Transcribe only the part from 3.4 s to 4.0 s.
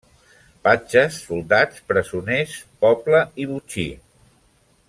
i botxí.